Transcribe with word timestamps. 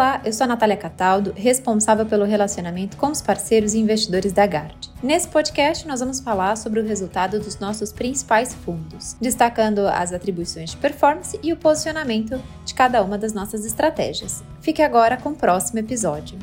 Olá, 0.00 0.18
eu 0.24 0.32
sou 0.32 0.44
a 0.44 0.48
Natália 0.48 0.78
Cataldo, 0.78 1.34
responsável 1.36 2.06
pelo 2.06 2.24
relacionamento 2.24 2.96
com 2.96 3.08
os 3.08 3.20
parceiros 3.20 3.74
e 3.74 3.78
investidores 3.78 4.32
da 4.32 4.46
GARD. 4.46 4.88
Nesse 5.02 5.28
podcast, 5.28 5.86
nós 5.86 6.00
vamos 6.00 6.20
falar 6.20 6.56
sobre 6.56 6.80
o 6.80 6.86
resultado 6.86 7.38
dos 7.38 7.58
nossos 7.58 7.92
principais 7.92 8.54
fundos, 8.54 9.14
destacando 9.20 9.80
as 9.80 10.10
atribuições 10.14 10.70
de 10.70 10.78
performance 10.78 11.38
e 11.42 11.52
o 11.52 11.56
posicionamento 11.58 12.40
de 12.64 12.72
cada 12.72 13.02
uma 13.02 13.18
das 13.18 13.34
nossas 13.34 13.66
estratégias. 13.66 14.42
Fique 14.62 14.80
agora 14.80 15.18
com 15.18 15.32
o 15.32 15.36
próximo 15.36 15.80
episódio. 15.80 16.38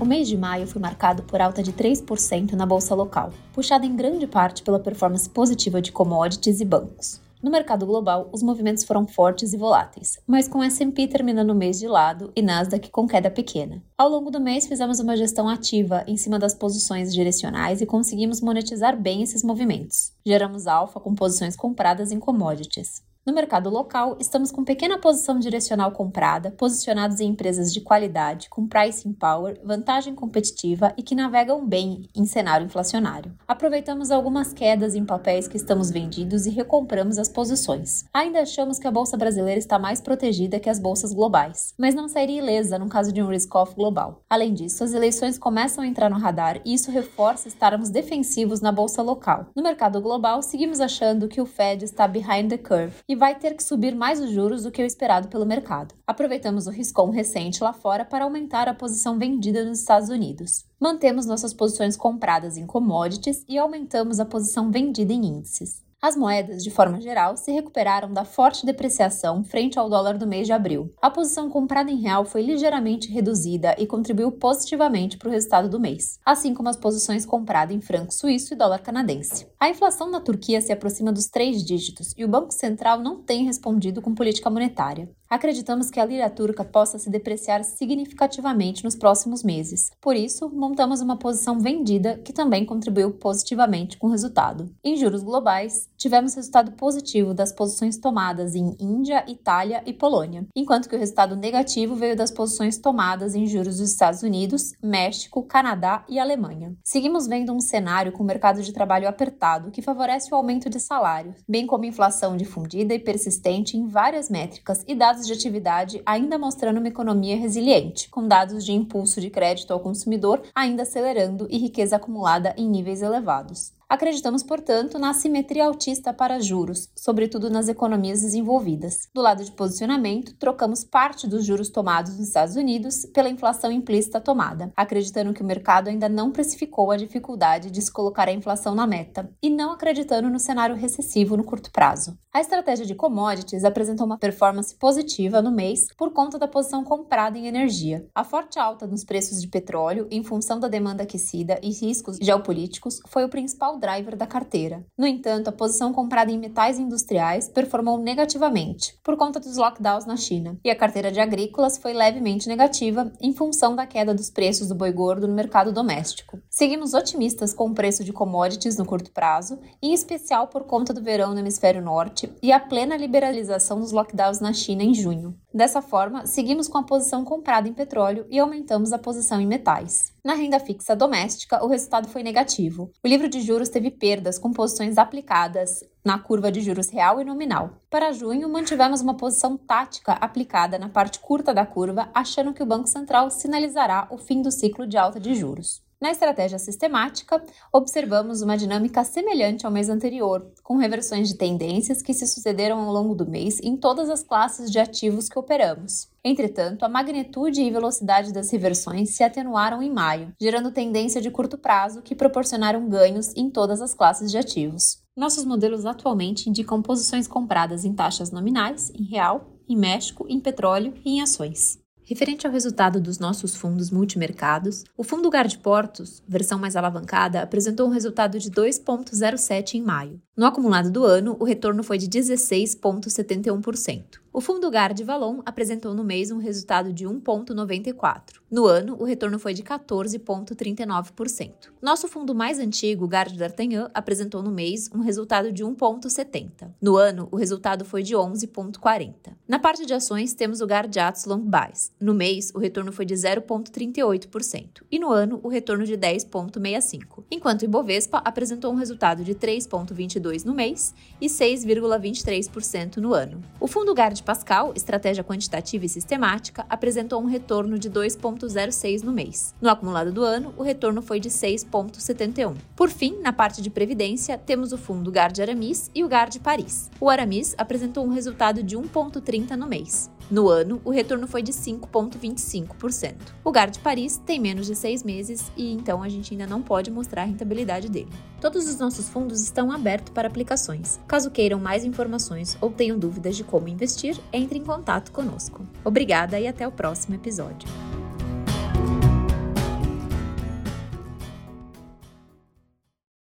O 0.00 0.06
mês 0.06 0.26
de 0.26 0.38
maio 0.38 0.66
foi 0.66 0.80
marcado 0.80 1.22
por 1.24 1.38
alta 1.38 1.62
de 1.62 1.74
3% 1.74 2.52
na 2.52 2.64
bolsa 2.64 2.94
local, 2.94 3.30
puxada 3.52 3.84
em 3.84 3.94
grande 3.94 4.26
parte 4.26 4.62
pela 4.62 4.80
performance 4.80 5.28
positiva 5.28 5.82
de 5.82 5.92
commodities 5.92 6.62
e 6.62 6.64
bancos. 6.64 7.27
No 7.40 7.52
mercado 7.52 7.86
global, 7.86 8.28
os 8.32 8.42
movimentos 8.42 8.82
foram 8.82 9.06
fortes 9.06 9.52
e 9.52 9.56
voláteis, 9.56 10.18
mas 10.26 10.48
com 10.48 10.62
S&P 10.62 11.06
terminando 11.06 11.50
o 11.50 11.54
mês 11.54 11.78
de 11.78 11.86
lado 11.86 12.32
e 12.34 12.42
Nasdaq 12.42 12.90
com 12.90 13.06
queda 13.06 13.30
pequena. 13.30 13.80
Ao 13.96 14.08
longo 14.08 14.28
do 14.30 14.40
mês, 14.40 14.66
fizemos 14.66 14.98
uma 14.98 15.16
gestão 15.16 15.48
ativa 15.48 16.02
em 16.08 16.16
cima 16.16 16.38
das 16.38 16.52
posições 16.52 17.14
direcionais 17.14 17.80
e 17.80 17.86
conseguimos 17.86 18.40
monetizar 18.40 19.00
bem 19.00 19.22
esses 19.22 19.44
movimentos. 19.44 20.12
Geramos 20.26 20.66
alfa 20.66 20.98
com 20.98 21.14
posições 21.14 21.54
compradas 21.54 22.10
em 22.10 22.18
commodities. 22.18 23.02
No 23.28 23.34
mercado 23.34 23.68
local, 23.68 24.16
estamos 24.18 24.50
com 24.50 24.64
pequena 24.64 24.96
posição 24.96 25.38
direcional 25.38 25.92
comprada, 25.92 26.50
posicionados 26.50 27.20
em 27.20 27.28
empresas 27.28 27.70
de 27.74 27.82
qualidade, 27.82 28.48
com 28.48 28.66
pricing 28.66 29.12
power, 29.12 29.60
vantagem 29.62 30.14
competitiva 30.14 30.94
e 30.96 31.02
que 31.02 31.14
navegam 31.14 31.62
bem 31.66 32.08
em 32.16 32.24
cenário 32.24 32.64
inflacionário. 32.64 33.36
Aproveitamos 33.46 34.10
algumas 34.10 34.54
quedas 34.54 34.94
em 34.94 35.04
papéis 35.04 35.46
que 35.46 35.58
estamos 35.58 35.90
vendidos 35.90 36.46
e 36.46 36.50
recompramos 36.50 37.18
as 37.18 37.28
posições. 37.28 38.06
Ainda 38.14 38.40
achamos 38.40 38.78
que 38.78 38.86
a 38.86 38.90
bolsa 38.90 39.14
brasileira 39.14 39.58
está 39.58 39.78
mais 39.78 40.00
protegida 40.00 40.58
que 40.58 40.70
as 40.70 40.78
bolsas 40.78 41.12
globais, 41.12 41.74
mas 41.76 41.94
não 41.94 42.08
sairia 42.08 42.40
ilesa 42.40 42.78
no 42.78 42.88
caso 42.88 43.12
de 43.12 43.20
um 43.20 43.28
risk-off 43.28 43.74
global. 43.74 44.22
Além 44.30 44.54
disso, 44.54 44.82
as 44.82 44.94
eleições 44.94 45.36
começam 45.36 45.84
a 45.84 45.86
entrar 45.86 46.08
no 46.08 46.16
radar 46.16 46.62
e 46.64 46.72
isso 46.72 46.90
reforça 46.90 47.46
estarmos 47.46 47.90
defensivos 47.90 48.62
na 48.62 48.72
bolsa 48.72 49.02
local. 49.02 49.48
No 49.54 49.62
mercado 49.62 50.00
global, 50.00 50.40
seguimos 50.40 50.80
achando 50.80 51.28
que 51.28 51.42
o 51.42 51.44
Fed 51.44 51.84
está 51.84 52.08
behind 52.08 52.48
the 52.48 52.56
curve 52.56 52.94
e 53.06 53.17
vai 53.18 53.34
ter 53.34 53.54
que 53.54 53.62
subir 53.62 53.94
mais 53.94 54.20
os 54.20 54.30
juros 54.30 54.62
do 54.62 54.70
que 54.70 54.80
o 54.80 54.86
esperado 54.86 55.28
pelo 55.28 55.44
mercado. 55.44 55.94
Aproveitamos 56.06 56.66
o 56.66 56.70
riscom 56.70 57.10
recente 57.10 57.62
lá 57.62 57.72
fora 57.72 58.04
para 58.04 58.24
aumentar 58.24 58.68
a 58.68 58.74
posição 58.74 59.18
vendida 59.18 59.64
nos 59.64 59.80
Estados 59.80 60.08
Unidos. 60.08 60.64
Mantemos 60.80 61.26
nossas 61.26 61.52
posições 61.52 61.96
compradas 61.96 62.56
em 62.56 62.64
commodities 62.64 63.44
e 63.48 63.58
aumentamos 63.58 64.20
a 64.20 64.24
posição 64.24 64.70
vendida 64.70 65.12
em 65.12 65.26
índices. 65.26 65.87
As 66.00 66.16
moedas, 66.16 66.62
de 66.62 66.70
forma 66.70 67.00
geral, 67.00 67.36
se 67.36 67.50
recuperaram 67.50 68.12
da 68.12 68.24
forte 68.24 68.64
depreciação 68.64 69.42
frente 69.42 69.80
ao 69.80 69.90
dólar 69.90 70.16
do 70.16 70.28
mês 70.28 70.46
de 70.46 70.52
abril. 70.52 70.94
A 71.02 71.10
posição 71.10 71.50
comprada 71.50 71.90
em 71.90 72.00
real 72.00 72.24
foi 72.24 72.40
ligeiramente 72.40 73.10
reduzida 73.10 73.74
e 73.76 73.84
contribuiu 73.84 74.30
positivamente 74.30 75.18
para 75.18 75.28
o 75.28 75.32
resultado 75.32 75.68
do 75.68 75.80
mês, 75.80 76.20
assim 76.24 76.54
como 76.54 76.68
as 76.68 76.76
posições 76.76 77.26
compradas 77.26 77.74
em 77.74 77.80
franco 77.80 78.14
suíço 78.14 78.54
e 78.54 78.56
dólar 78.56 78.78
canadense. 78.78 79.48
A 79.58 79.68
inflação 79.68 80.08
na 80.08 80.20
Turquia 80.20 80.60
se 80.60 80.70
aproxima 80.70 81.12
dos 81.12 81.26
três 81.26 81.64
dígitos 81.64 82.14
e 82.16 82.24
o 82.24 82.28
Banco 82.28 82.52
Central 82.52 83.00
não 83.00 83.20
tem 83.20 83.44
respondido 83.44 84.00
com 84.00 84.14
política 84.14 84.48
monetária. 84.48 85.10
Acreditamos 85.28 85.90
que 85.90 86.00
a 86.00 86.06
lira 86.06 86.30
turca 86.30 86.64
possa 86.64 86.98
se 86.98 87.10
depreciar 87.10 87.62
significativamente 87.62 88.82
nos 88.82 88.96
próximos 88.96 89.42
meses. 89.42 89.90
Por 90.00 90.16
isso, 90.16 90.48
montamos 90.48 91.02
uma 91.02 91.18
posição 91.18 91.60
vendida 91.60 92.16
que 92.24 92.32
também 92.32 92.64
contribuiu 92.64 93.12
positivamente 93.12 93.98
com 93.98 94.06
o 94.06 94.10
resultado. 94.10 94.74
Em 94.82 94.96
juros 94.96 95.22
globais, 95.22 95.86
tivemos 95.98 96.34
resultado 96.34 96.72
positivo 96.72 97.34
das 97.34 97.52
posições 97.52 97.98
tomadas 97.98 98.54
em 98.54 98.74
Índia, 98.80 99.22
Itália 99.28 99.82
e 99.84 99.92
Polônia, 99.92 100.46
enquanto 100.56 100.88
que 100.88 100.96
o 100.96 100.98
resultado 100.98 101.36
negativo 101.36 101.94
veio 101.94 102.16
das 102.16 102.30
posições 102.30 102.78
tomadas 102.78 103.34
em 103.34 103.46
juros 103.46 103.76
dos 103.76 103.90
Estados 103.90 104.22
Unidos, 104.22 104.72
México, 104.82 105.42
Canadá 105.42 106.04
e 106.08 106.18
Alemanha. 106.18 106.74
Seguimos 106.82 107.26
vendo 107.26 107.52
um 107.52 107.60
cenário 107.60 108.12
com 108.12 108.22
o 108.22 108.26
mercado 108.26 108.62
de 108.62 108.72
trabalho 108.72 109.06
apertado 109.06 109.70
que 109.70 109.82
favorece 109.82 110.32
o 110.32 110.36
aumento 110.36 110.70
de 110.70 110.80
salários, 110.80 111.36
bem 111.46 111.66
como 111.66 111.84
inflação 111.84 112.34
difundida 112.34 112.94
e 112.94 112.98
persistente 112.98 113.76
em 113.76 113.86
várias 113.86 114.30
métricas 114.30 114.82
e 114.86 114.94
dados 114.94 115.17
dados 115.18 115.26
de 115.26 115.32
atividade 115.32 116.02
ainda 116.06 116.38
mostrando 116.38 116.78
uma 116.78 116.86
economia 116.86 117.36
resiliente, 117.36 118.08
com 118.08 118.28
dados 118.28 118.64
de 118.64 118.72
impulso 118.72 119.20
de 119.20 119.30
crédito 119.30 119.72
ao 119.72 119.80
consumidor 119.80 120.42
ainda 120.54 120.82
acelerando 120.82 121.48
e 121.50 121.58
riqueza 121.58 121.96
acumulada 121.96 122.54
em 122.56 122.68
níveis 122.68 123.02
elevados. 123.02 123.77
Acreditamos, 123.90 124.42
portanto, 124.42 124.98
na 124.98 125.08
assimetria 125.08 125.64
altista 125.64 126.12
para 126.12 126.38
juros, 126.40 126.90
sobretudo 126.94 127.48
nas 127.48 127.68
economias 127.68 128.20
desenvolvidas. 128.20 129.08
Do 129.14 129.22
lado 129.22 129.42
de 129.42 129.50
posicionamento, 129.50 130.36
trocamos 130.36 130.84
parte 130.84 131.26
dos 131.26 131.42
juros 131.46 131.70
tomados 131.70 132.18
nos 132.18 132.28
Estados 132.28 132.54
Unidos 132.54 133.06
pela 133.14 133.30
inflação 133.30 133.72
implícita 133.72 134.20
tomada, 134.20 134.70
acreditando 134.76 135.32
que 135.32 135.42
o 135.42 135.46
mercado 135.46 135.88
ainda 135.88 136.06
não 136.06 136.30
precificou 136.30 136.90
a 136.90 136.98
dificuldade 136.98 137.70
de 137.70 137.80
se 137.80 137.90
colocar 137.90 138.28
a 138.28 138.32
inflação 138.32 138.74
na 138.74 138.86
meta 138.86 139.30
e 139.42 139.48
não 139.48 139.72
acreditando 139.72 140.28
no 140.28 140.38
cenário 140.38 140.76
recessivo 140.76 141.34
no 141.34 141.44
curto 141.44 141.72
prazo. 141.72 142.18
A 142.30 142.42
estratégia 142.42 142.84
de 142.84 142.94
commodities 142.94 143.64
apresentou 143.64 144.04
uma 144.04 144.18
performance 144.18 144.76
positiva 144.76 145.40
no 145.40 145.50
mês 145.50 145.86
por 145.96 146.12
conta 146.12 146.38
da 146.38 146.46
posição 146.46 146.84
comprada 146.84 147.38
em 147.38 147.46
energia. 147.46 148.06
A 148.14 148.22
forte 148.22 148.58
alta 148.58 148.86
nos 148.86 149.02
preços 149.02 149.40
de 149.40 149.48
petróleo, 149.48 150.06
em 150.10 150.22
função 150.22 150.60
da 150.60 150.68
demanda 150.68 151.04
aquecida 151.04 151.58
e 151.62 151.70
riscos 151.70 152.18
geopolíticos, 152.20 153.00
foi 153.08 153.24
o 153.24 153.30
principal 153.30 153.77
driver 153.78 154.16
da 154.16 154.26
carteira. 154.26 154.84
No 154.96 155.06
entanto, 155.06 155.48
a 155.48 155.52
posição 155.52 155.92
comprada 155.92 156.30
em 156.30 156.38
metais 156.38 156.78
industriais 156.78 157.48
performou 157.48 157.98
negativamente 157.98 158.98
por 159.02 159.16
conta 159.16 159.40
dos 159.40 159.56
lockdowns 159.56 160.04
na 160.04 160.16
China, 160.16 160.58
e 160.64 160.70
a 160.70 160.76
carteira 160.76 161.10
de 161.10 161.20
agrícolas 161.20 161.78
foi 161.78 161.92
levemente 161.92 162.48
negativa 162.48 163.12
em 163.20 163.32
função 163.32 163.74
da 163.74 163.86
queda 163.86 164.14
dos 164.14 164.30
preços 164.30 164.68
do 164.68 164.74
boi 164.74 164.92
gordo 164.92 165.26
no 165.26 165.34
mercado 165.34 165.72
doméstico. 165.72 166.38
Seguimos 166.58 166.92
otimistas 166.92 167.54
com 167.54 167.70
o 167.70 167.72
preço 167.72 168.02
de 168.02 168.12
commodities 168.12 168.76
no 168.76 168.84
curto 168.84 169.12
prazo, 169.12 169.60
em 169.80 169.94
especial 169.94 170.48
por 170.48 170.64
conta 170.64 170.92
do 170.92 171.00
verão 171.00 171.32
no 171.32 171.38
hemisfério 171.38 171.80
norte 171.80 172.34
e 172.42 172.50
a 172.50 172.58
plena 172.58 172.96
liberalização 172.96 173.78
dos 173.78 173.92
lockdowns 173.92 174.40
na 174.40 174.52
China 174.52 174.82
em 174.82 174.92
junho. 174.92 175.38
Dessa 175.54 175.80
forma, 175.80 176.26
seguimos 176.26 176.66
com 176.66 176.76
a 176.76 176.82
posição 176.82 177.24
comprada 177.24 177.68
em 177.68 177.72
petróleo 177.72 178.26
e 178.28 178.40
aumentamos 178.40 178.92
a 178.92 178.98
posição 178.98 179.40
em 179.40 179.46
metais. 179.46 180.12
Na 180.24 180.34
renda 180.34 180.58
fixa 180.58 180.96
doméstica, 180.96 181.64
o 181.64 181.68
resultado 181.68 182.08
foi 182.08 182.24
negativo. 182.24 182.90
O 183.04 183.06
livro 183.06 183.28
de 183.28 183.40
juros 183.40 183.68
teve 183.68 183.92
perdas 183.92 184.36
com 184.36 184.52
posições 184.52 184.98
aplicadas 184.98 185.84
na 186.04 186.18
curva 186.18 186.50
de 186.50 186.60
juros 186.60 186.88
real 186.88 187.20
e 187.20 187.24
nominal. 187.24 187.70
Para 187.88 188.10
junho, 188.10 188.48
mantivemos 188.48 189.00
uma 189.00 189.16
posição 189.16 189.56
tática 189.56 190.14
aplicada 190.14 190.76
na 190.76 190.88
parte 190.88 191.20
curta 191.20 191.54
da 191.54 191.64
curva, 191.64 192.10
achando 192.12 192.52
que 192.52 192.64
o 192.64 192.66
Banco 192.66 192.88
Central 192.88 193.30
sinalizará 193.30 194.08
o 194.10 194.18
fim 194.18 194.42
do 194.42 194.50
ciclo 194.50 194.88
de 194.88 194.96
alta 194.96 195.20
de 195.20 195.36
juros. 195.36 195.86
Na 196.00 196.12
estratégia 196.12 196.60
sistemática, 196.60 197.42
observamos 197.72 198.40
uma 198.40 198.56
dinâmica 198.56 199.02
semelhante 199.02 199.66
ao 199.66 199.72
mês 199.72 199.88
anterior, 199.88 200.52
com 200.62 200.76
reversões 200.76 201.26
de 201.26 201.36
tendências 201.36 202.00
que 202.00 202.14
se 202.14 202.24
sucederam 202.24 202.78
ao 202.78 202.92
longo 202.92 203.16
do 203.16 203.28
mês 203.28 203.58
em 203.60 203.76
todas 203.76 204.08
as 204.08 204.22
classes 204.22 204.70
de 204.70 204.78
ativos 204.78 205.28
que 205.28 205.36
operamos. 205.36 206.08
Entretanto, 206.22 206.84
a 206.84 206.88
magnitude 206.88 207.60
e 207.60 207.70
velocidade 207.70 208.32
das 208.32 208.48
reversões 208.52 209.16
se 209.16 209.24
atenuaram 209.24 209.82
em 209.82 209.92
maio, 209.92 210.32
gerando 210.40 210.70
tendência 210.70 211.20
de 211.20 211.32
curto 211.32 211.58
prazo 211.58 212.00
que 212.00 212.14
proporcionaram 212.14 212.88
ganhos 212.88 213.34
em 213.34 213.50
todas 213.50 213.80
as 213.80 213.92
classes 213.92 214.30
de 214.30 214.38
ativos. 214.38 215.02
Nossos 215.16 215.44
modelos 215.44 215.84
atualmente 215.84 216.48
indicam 216.48 216.80
posições 216.80 217.26
compradas 217.26 217.84
em 217.84 217.92
taxas 217.92 218.30
nominais, 218.30 218.92
em 218.94 219.02
real, 219.02 219.58
em 219.68 219.76
México, 219.76 220.26
em 220.28 220.38
petróleo 220.38 220.94
e 221.04 221.16
em 221.16 221.20
ações. 221.20 221.76
Referente 222.08 222.46
ao 222.46 222.52
resultado 222.54 223.02
dos 223.02 223.18
nossos 223.18 223.54
fundos 223.54 223.90
multimercados, 223.90 224.82
o 224.96 225.04
fundo 225.04 225.28
Guard 225.28 225.58
Portos, 225.58 226.22
versão 226.26 226.58
mais 226.58 226.74
alavancada, 226.74 227.42
apresentou 227.42 227.86
um 227.86 227.90
resultado 227.90 228.38
de 228.38 228.50
2,07 228.50 229.74
em 229.74 229.82
maio. 229.82 230.18
No 230.34 230.46
acumulado 230.46 230.90
do 230.90 231.04
ano, 231.04 231.36
o 231.38 231.44
retorno 231.44 231.82
foi 231.82 231.98
de 231.98 232.08
16,71%. 232.08 234.20
O 234.38 234.40
fundo 234.40 234.70
Gard 234.70 235.02
Valon 235.02 235.40
apresentou 235.44 235.92
no 235.92 236.04
mês 236.04 236.30
um 236.30 236.38
resultado 236.38 236.92
de 236.92 237.04
1,94. 237.04 238.34
No 238.48 238.66
ano, 238.66 238.96
o 238.96 239.02
retorno 239.02 239.36
foi 239.36 239.52
de 239.52 239.64
14,39%. 239.64 241.72
Nosso 241.82 242.06
fundo 242.06 242.36
mais 242.36 242.60
antigo, 242.60 243.08
Gard 243.08 243.36
d'Artagnan, 243.36 243.90
apresentou 243.92 244.40
no 244.40 244.52
mês 244.52 244.88
um 244.94 245.00
resultado 245.00 245.50
de 245.50 245.64
1,70. 245.64 246.70
No 246.80 246.96
ano, 246.96 247.26
o 247.32 247.36
resultado 247.36 247.84
foi 247.84 248.04
de 248.04 248.14
11,40. 248.14 249.32
Na 249.48 249.58
parte 249.58 249.84
de 249.84 249.92
ações, 249.92 250.34
temos 250.34 250.60
o 250.60 250.68
Gard 250.68 250.96
Atos 251.00 251.24
Long 251.24 251.40
Buys. 251.40 251.90
No 252.00 252.14
mês, 252.14 252.52
o 252.54 252.60
retorno 252.60 252.92
foi 252.92 253.04
de 253.04 253.14
0,38% 253.14 254.84
e 254.88 255.00
no 255.00 255.10
ano, 255.10 255.40
o 255.42 255.48
retorno 255.48 255.84
de 255.84 255.98
10,65%. 255.98 257.24
Enquanto 257.28 257.62
o 257.62 257.64
Ibovespa 257.64 258.18
apresentou 258.18 258.72
um 258.72 258.76
resultado 258.76 259.24
de 259.24 259.34
3,22% 259.34 260.44
no 260.44 260.54
mês 260.54 260.94
e 261.20 261.26
6,23% 261.26 262.98
no 262.98 263.12
ano. 263.12 263.42
O 263.58 263.66
fundo 263.66 263.92
Gard 263.92 264.27
Pascal, 264.28 264.74
estratégia 264.76 265.24
quantitativa 265.24 265.86
e 265.86 265.88
sistemática, 265.88 266.66
apresentou 266.68 267.18
um 267.18 267.24
retorno 267.24 267.78
de 267.78 267.88
2,06 267.88 269.02
no 269.02 269.10
mês. 269.10 269.54
No 269.58 269.70
acumulado 269.70 270.12
do 270.12 270.22
ano, 270.22 270.52
o 270.54 270.62
retorno 270.62 271.00
foi 271.00 271.18
de 271.18 271.30
6,71. 271.30 272.54
Por 272.76 272.90
fim, 272.90 273.20
na 273.22 273.32
parte 273.32 273.62
de 273.62 273.70
previdência, 273.70 274.36
temos 274.36 274.70
o 274.70 274.76
fundo 274.76 275.10
Gard 275.10 275.40
Aramis 275.40 275.90
e 275.94 276.04
o 276.04 276.08
Gard 276.08 276.38
Paris. 276.40 276.90
O 277.00 277.08
Aramis 277.08 277.54
apresentou 277.56 278.04
um 278.04 278.12
resultado 278.12 278.62
de 278.62 278.76
1,30 278.76 279.52
no 279.52 279.66
mês. 279.66 280.10
No 280.30 280.48
ano, 280.48 280.80
o 280.84 280.90
retorno 280.90 281.26
foi 281.26 281.42
de 281.42 281.52
5,25%. 281.52 283.14
O 283.42 283.50
Gard 283.50 283.78
Paris 283.78 284.20
tem 284.26 284.38
menos 284.38 284.66
de 284.66 284.76
seis 284.76 285.02
meses 285.02 285.50
e 285.56 285.72
então 285.72 286.02
a 286.02 286.08
gente 286.08 286.34
ainda 286.34 286.46
não 286.46 286.60
pode 286.60 286.90
mostrar 286.90 287.22
a 287.22 287.24
rentabilidade 287.24 287.88
dele. 287.88 288.12
Todos 288.40 288.68
os 288.68 288.78
nossos 288.78 289.08
fundos 289.08 289.42
estão 289.42 289.72
abertos 289.72 290.12
para 290.12 290.28
aplicações. 290.28 291.00
Caso 291.08 291.30
queiram 291.30 291.58
mais 291.58 291.84
informações 291.84 292.58
ou 292.60 292.70
tenham 292.70 292.98
dúvidas 292.98 293.36
de 293.36 293.44
como 293.44 293.68
investir, 293.68 294.18
entre 294.32 294.58
em 294.58 294.64
contato 294.64 295.12
conosco. 295.12 295.66
Obrigada 295.82 296.38
e 296.38 296.46
até 296.46 296.68
o 296.68 296.72
próximo 296.72 297.14
episódio. 297.14 297.66